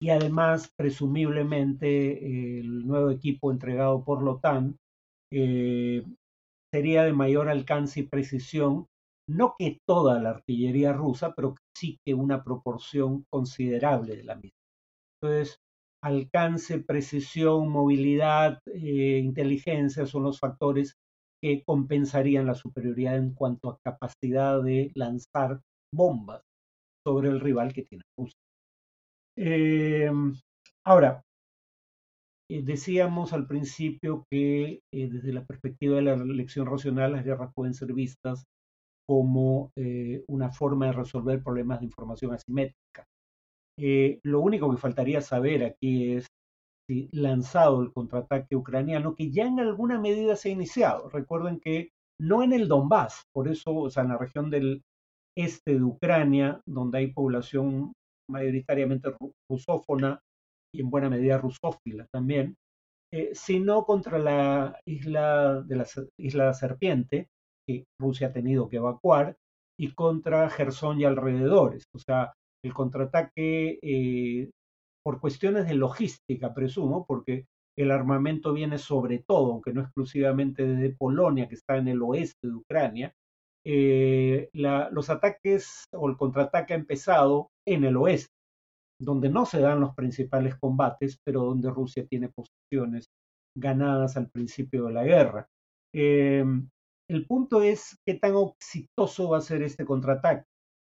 y 0.00 0.10
además, 0.10 0.70
presumiblemente, 0.76 2.58
el 2.60 2.86
nuevo 2.86 3.10
equipo 3.10 3.50
entregado 3.50 4.04
por 4.04 4.22
la 4.22 4.32
OTAN 4.32 4.76
eh, 5.32 6.04
sería 6.72 7.04
de 7.04 7.12
mayor 7.12 7.48
alcance 7.48 8.00
y 8.00 8.08
precisión, 8.08 8.86
no 9.28 9.54
que 9.58 9.78
toda 9.88 10.20
la 10.20 10.30
artillería 10.30 10.92
rusa, 10.92 11.32
pero 11.34 11.54
sí 11.74 11.98
que 12.04 12.14
una 12.14 12.44
proporción 12.44 13.24
considerable 13.32 14.16
de 14.16 14.24
la 14.24 14.34
misma. 14.34 14.53
Entonces, 15.24 15.56
alcance, 16.02 16.80
precisión, 16.80 17.70
movilidad, 17.70 18.58
eh, 18.66 19.20
inteligencia 19.24 20.04
son 20.04 20.24
los 20.24 20.38
factores 20.38 20.96
que 21.42 21.62
compensarían 21.64 22.46
la 22.46 22.54
superioridad 22.54 23.16
en 23.16 23.32
cuanto 23.32 23.70
a 23.70 23.78
capacidad 23.82 24.62
de 24.62 24.92
lanzar 24.94 25.60
bombas 25.94 26.42
sobre 27.06 27.30
el 27.30 27.40
rival 27.40 27.72
que 27.72 27.84
tiene 27.84 28.02
Rusia. 28.18 28.36
Em, 29.36 30.34
ahora, 30.84 31.22
eh, 32.50 32.62
decíamos 32.62 33.32
al 33.32 33.46
principio 33.46 34.24
que 34.30 34.80
eh, 34.92 35.08
desde 35.08 35.32
la 35.32 35.44
perspectiva 35.46 35.96
de 35.96 36.02
la 36.02 36.12
elección 36.12 36.66
racional 36.66 37.12
las 37.12 37.24
guerras 37.24 37.50
pueden 37.54 37.72
ser 37.72 37.94
vistas 37.94 38.44
como 39.08 39.70
una 40.28 40.50
forma 40.50 40.86
de 40.86 40.92
resolver 40.92 41.42
problemas 41.42 41.80
de 41.80 41.86
información 41.86 42.32
asimétrica. 42.32 42.83
Lo 43.76 44.40
único 44.40 44.70
que 44.70 44.76
faltaría 44.76 45.20
saber 45.20 45.64
aquí 45.64 46.12
es 46.12 46.26
si 46.88 47.08
lanzado 47.12 47.82
el 47.82 47.92
contraataque 47.92 48.56
ucraniano, 48.56 49.14
que 49.14 49.30
ya 49.30 49.46
en 49.46 49.58
alguna 49.60 49.98
medida 49.98 50.36
se 50.36 50.50
ha 50.50 50.52
iniciado. 50.52 51.08
Recuerden 51.08 51.60
que 51.60 51.90
no 52.20 52.42
en 52.42 52.52
el 52.52 52.68
Donbass, 52.68 53.24
por 53.32 53.48
eso, 53.48 53.74
o 53.74 53.90
sea, 53.90 54.02
en 54.02 54.10
la 54.10 54.18
región 54.18 54.50
del 54.50 54.82
este 55.36 55.74
de 55.74 55.82
Ucrania, 55.82 56.60
donde 56.66 56.98
hay 56.98 57.12
población 57.12 57.92
mayoritariamente 58.30 59.10
rusófona 59.50 60.20
y 60.72 60.80
en 60.80 60.90
buena 60.90 61.10
medida 61.10 61.38
rusófila 61.38 62.06
también, 62.12 62.54
eh, 63.12 63.30
sino 63.34 63.84
contra 63.84 64.18
la 64.18 64.80
isla 64.86 65.62
de 65.62 65.76
la 65.76 65.86
isla 66.18 66.54
Serpiente, 66.54 67.28
que 67.66 67.84
Rusia 68.00 68.28
ha 68.28 68.32
tenido 68.32 68.68
que 68.68 68.76
evacuar, 68.76 69.36
y 69.78 69.92
contra 69.92 70.48
Gerson 70.50 71.00
y 71.00 71.04
alrededores. 71.04 71.84
O 71.94 71.98
sea, 71.98 72.32
el 72.64 72.72
contraataque 72.72 73.78
eh, 73.82 74.50
por 75.04 75.20
cuestiones 75.20 75.68
de 75.68 75.74
logística, 75.74 76.54
presumo, 76.54 77.04
porque 77.06 77.44
el 77.76 77.90
armamento 77.90 78.52
viene 78.52 78.78
sobre 78.78 79.22
todo, 79.26 79.52
aunque 79.52 79.72
no 79.72 79.82
exclusivamente 79.82 80.66
desde 80.66 80.96
Polonia, 80.96 81.48
que 81.48 81.56
está 81.56 81.76
en 81.76 81.88
el 81.88 82.02
oeste 82.02 82.48
de 82.48 82.54
Ucrania, 82.54 83.14
eh, 83.66 84.50
los 84.52 85.10
ataques 85.10 85.84
o 85.92 86.08
el 86.08 86.16
contraataque 86.16 86.74
ha 86.74 86.76
empezado 86.76 87.48
en 87.66 87.84
el 87.84 87.96
oeste, 87.96 88.32
donde 89.00 89.28
no 89.28 89.44
se 89.46 89.60
dan 89.60 89.80
los 89.80 89.94
principales 89.94 90.54
combates, 90.58 91.18
pero 91.24 91.44
donde 91.44 91.70
Rusia 91.70 92.06
tiene 92.06 92.30
posiciones 92.30 93.06
ganadas 93.56 94.16
al 94.16 94.30
principio 94.30 94.86
de 94.86 94.92
la 94.92 95.04
guerra. 95.04 95.46
Em, 95.94 96.68
el 97.08 97.26
punto 97.26 97.62
es 97.62 97.96
qué 98.06 98.14
tan 98.14 98.34
exitoso 98.36 99.30
va 99.30 99.38
a 99.38 99.42
ser 99.42 99.62
este 99.62 99.84
contraataque 99.84 100.44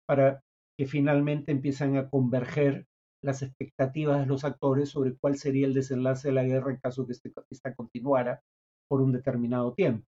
para 0.08 0.42
que 0.78 0.86
finalmente 0.86 1.52
empiecen 1.52 1.98
a 1.98 2.10
converger 2.10 2.86
las 3.24 3.42
expectativas 3.42 4.20
de 4.20 4.26
los 4.26 4.44
actores 4.44 4.90
sobre 4.90 5.16
cuál 5.16 5.38
sería 5.38 5.66
el 5.66 5.74
desenlace 5.74 6.28
de 6.28 6.34
la 6.34 6.44
guerra 6.44 6.72
en 6.72 6.78
caso 6.78 7.06
que 7.06 7.14
este, 7.14 7.32
esta 7.50 7.74
continuara 7.74 8.42
por 8.90 9.02
un 9.02 9.14
determinado 9.14 9.74
tiempo. 9.74 10.06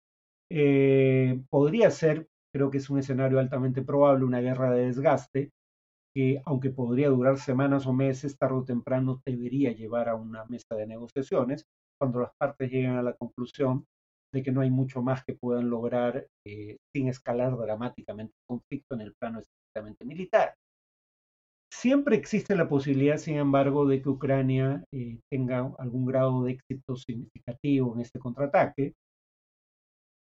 Eh, 0.52 1.42
podría 1.50 1.90
ser, 1.92 2.28
creo 2.54 2.70
que 2.70 2.78
es 2.78 2.90
un 2.90 3.00
escenario 3.00 3.40
altamente 3.40 3.82
probable, 3.82 4.26
una 4.26 4.42
guerra 4.42 4.72
de 4.72 4.86
desgaste, 4.86 5.52
que 6.14 6.42
aunque 6.46 6.70
podría 6.70 7.10
durar 7.10 7.38
semanas 7.38 7.88
o 7.88 7.94
meses, 7.94 8.38
tarde 8.38 8.56
o 8.56 8.64
temprano 8.64 9.22
debería 9.26 9.72
llevar 9.72 10.10
a 10.10 10.16
una 10.16 10.46
mesa 10.46 10.76
de 10.76 10.88
negociaciones, 10.88 11.66
cuando 12.00 12.22
las 12.22 12.32
partes 12.38 12.72
llegan 12.72 12.98
a 12.98 13.04
la 13.04 13.14
conclusión 13.14 13.86
de 14.34 14.44
que 14.44 14.52
no 14.52 14.62
hay 14.62 14.70
mucho 14.70 15.02
más 15.02 15.24
que 15.24 15.34
puedan 15.34 15.70
lograr 15.70 16.28
eh, 16.46 16.78
sin 16.94 17.08
escalar 17.08 17.58
dramáticamente 17.58 18.34
el 18.34 18.46
conflicto 18.48 18.96
en 18.96 19.02
el 19.02 19.14
plano 19.16 19.40
militar. 20.05 20.55
Siempre 21.72 22.15
existe 22.15 22.55
la 22.55 22.70
posibilidad, 22.70 23.17
sin 23.17 23.36
embargo, 23.38 23.86
de 23.86 24.01
que 24.01 24.10
Ucrania 24.10 24.84
eh, 24.91 25.20
tenga 25.29 25.72
algún 25.77 26.05
grado 26.05 26.44
de 26.44 26.53
éxito 26.53 26.96
significativo 26.96 27.94
en 27.96 28.01
este 28.01 28.20
contraataque, 28.20 28.94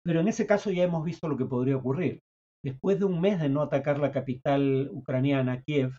pero 0.04 0.20
en 0.20 0.28
ese 0.28 0.46
caso 0.48 0.72
ya 0.72 0.84
hemos 0.84 1.04
visto 1.06 1.28
lo 1.28 1.38
que 1.38 1.46
podría 1.46 1.78
ocurrir. 1.78 2.20
Después 2.64 3.00
de 3.00 3.06
un 3.06 3.22
mes 3.22 3.40
de 3.40 3.50
no 3.50 3.62
atacar 3.62 4.00
la 4.00 4.12
capital 4.12 4.90
ucraniana, 4.92 5.62
Kiev, 5.62 5.92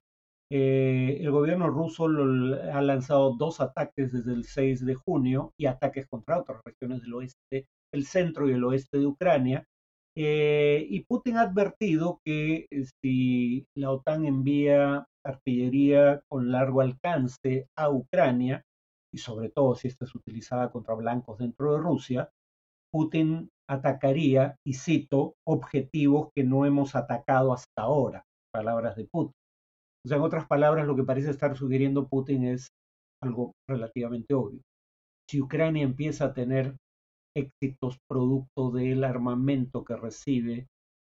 eh, 0.50 1.18
el 1.20 1.30
gobierno 1.30 1.68
ruso 1.68 2.06
ha 2.06 2.82
lanzado 2.82 3.34
dos 3.36 3.60
ataques 3.60 4.12
desde 4.12 4.32
el 4.32 4.44
6 4.44 4.84
de 4.84 4.94
junio 4.94 5.52
y 5.58 5.66
ataques 5.66 6.06
contra 6.06 6.38
otras 6.38 6.62
regiones 6.64 7.02
del 7.02 7.14
oeste, 7.14 7.66
el 7.92 8.04
centro 8.04 8.48
y 8.48 8.52
el 8.52 8.64
oeste 8.64 8.98
de 8.98 9.06
Ucrania, 9.06 9.64
eh, 10.16 10.86
y 10.88 11.00
Putin 11.04 11.36
ha 11.36 11.42
advertido 11.42 12.20
que 12.24 12.66
eh, 12.70 12.84
si 13.02 13.66
la 13.76 13.90
OTAN 13.90 14.24
envía 14.26 15.06
artillería 15.24 16.22
con 16.28 16.52
largo 16.52 16.80
alcance 16.80 17.66
a 17.76 17.90
Ucrania, 17.90 18.62
y 19.12 19.18
sobre 19.18 19.48
todo 19.48 19.74
si 19.74 19.88
esta 19.88 20.04
es 20.04 20.14
utilizada 20.14 20.70
contra 20.70 20.94
blancos 20.94 21.38
dentro 21.38 21.72
de 21.72 21.78
Rusia, 21.78 22.30
Putin 22.92 23.48
atacaría, 23.68 24.56
y 24.64 24.74
cito, 24.74 25.34
objetivos 25.46 26.28
que 26.34 26.44
no 26.44 26.66
hemos 26.66 26.94
atacado 26.94 27.52
hasta 27.52 27.82
ahora, 27.82 28.24
palabras 28.52 28.96
de 28.96 29.06
Putin. 29.10 29.34
O 30.04 30.08
sea, 30.08 30.18
en 30.18 30.22
otras 30.22 30.46
palabras, 30.46 30.86
lo 30.86 30.94
que 30.94 31.02
parece 31.02 31.30
estar 31.30 31.56
sugiriendo 31.56 32.06
Putin 32.08 32.44
es 32.44 32.68
algo 33.22 33.52
relativamente 33.68 34.34
obvio. 34.34 34.60
Si 35.28 35.40
Ucrania 35.40 35.82
empieza 35.82 36.26
a 36.26 36.34
tener 36.34 36.76
éxitos 37.36 37.98
producto 38.08 38.70
del 38.70 39.04
armamento 39.04 39.84
que 39.84 39.96
recibe 39.96 40.66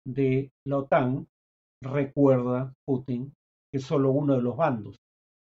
de 0.06 0.50
la 0.66 0.78
OTAN, 0.78 1.26
recuerda 1.82 2.72
Putin 2.86 3.32
que 3.72 3.80
solo 3.80 4.12
uno 4.12 4.36
de 4.36 4.42
los 4.42 4.56
bandos, 4.56 4.96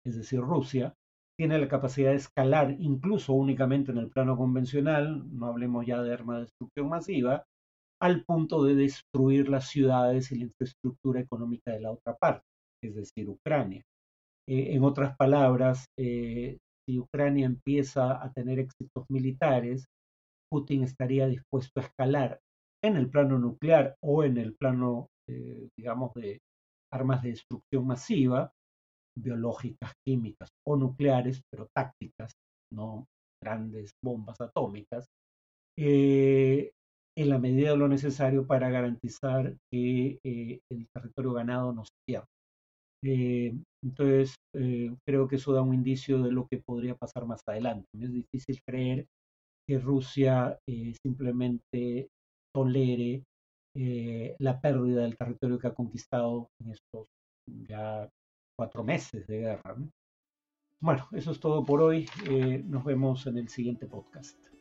es 0.05 0.15
decir, 0.17 0.39
Rusia, 0.39 0.93
tiene 1.37 1.57
la 1.57 1.67
capacidad 1.67 2.11
de 2.11 2.17
escalar 2.17 2.75
incluso 2.79 3.33
únicamente 3.33 3.91
en 3.91 3.97
el 3.97 4.09
plano 4.09 4.37
convencional, 4.37 5.23
no 5.31 5.47
hablemos 5.47 5.85
ya 5.85 6.01
de 6.01 6.13
armas 6.13 6.35
de 6.35 6.41
destrucción 6.41 6.89
masiva, 6.89 7.43
al 8.01 8.23
punto 8.23 8.63
de 8.63 8.75
destruir 8.75 9.49
las 9.49 9.67
ciudades 9.67 10.31
y 10.31 10.37
la 10.37 10.45
infraestructura 10.45 11.19
económica 11.19 11.71
de 11.71 11.81
la 11.81 11.91
otra 11.91 12.15
parte, 12.15 12.45
es 12.83 12.95
decir, 12.95 13.29
Ucrania. 13.29 13.81
Eh, 14.47 14.75
en 14.75 14.83
otras 14.83 15.15
palabras, 15.15 15.85
eh, 15.97 16.57
si 16.85 16.99
Ucrania 16.99 17.45
empieza 17.45 18.23
a 18.23 18.31
tener 18.31 18.59
éxitos 18.59 19.05
militares, 19.09 19.85
Putin 20.49 20.83
estaría 20.83 21.27
dispuesto 21.27 21.79
a 21.79 21.83
escalar 21.83 22.39
en 22.83 22.97
el 22.97 23.09
plano 23.09 23.37
nuclear 23.37 23.95
o 24.03 24.23
en 24.23 24.37
el 24.37 24.55
plano, 24.55 25.07
eh, 25.29 25.69
digamos, 25.77 26.13
de 26.13 26.39
armas 26.91 27.21
de 27.21 27.31
destrucción 27.31 27.85
masiva, 27.85 28.51
biológicas, 29.17 29.93
químicas 30.05 30.49
o 30.67 30.75
nucleares, 30.75 31.41
pero 31.51 31.67
tácticas, 31.75 32.31
no 32.73 33.05
grandes 33.41 33.91
bombas 34.03 34.39
atómicas, 34.41 35.07
eh, 35.77 36.71
en 37.17 37.29
la 37.29 37.37
medida 37.37 37.71
de 37.71 37.77
lo 37.77 37.87
necesario 37.87 38.45
para 38.45 38.69
garantizar 38.69 39.55
que 39.71 40.19
eh, 40.23 40.59
el 40.71 40.87
territorio 40.93 41.33
ganado 41.33 41.73
no 41.73 41.83
se 41.83 41.91
pierda. 42.07 42.27
entonces, 43.81 44.35
creo 45.05 45.27
que 45.27 45.37
eso 45.37 45.53
da 45.53 45.61
un 45.61 45.73
indicio 45.73 46.21
de 46.21 46.31
lo 46.31 46.47
que 46.47 46.61
podría 46.65 46.95
pasar 46.95 47.25
más 47.25 47.41
adelante. 47.47 47.87
Es 47.93 48.11
difícil 48.11 48.59
creer 48.67 49.05
que 49.69 49.77
Rusia 49.77 50.59
eh, 50.65 50.95
simplemente 50.99 52.09
tolere 52.51 53.23
eh, 53.77 54.35
la 54.39 54.59
pérdida 54.59 55.03
del 55.03 55.15
territorio 55.15 55.59
que 55.59 55.67
ha 55.67 55.75
conquistado 55.75 56.49
en 56.59 56.71
estos 56.71 57.05
ya 57.67 58.09
cuatro 58.57 58.83
meses 58.83 59.27
de 59.27 59.41
guerra. 59.41 59.75
Bueno, 60.81 61.07
eso 61.11 61.31
es 61.31 61.39
todo 61.39 61.63
por 61.63 61.83
hoy. 61.83 62.07
Eh, 62.27 62.63
nos 62.65 62.83
vemos 62.83 63.27
en 63.27 63.37
el 63.37 63.47
siguiente 63.47 63.85
podcast. 63.85 64.58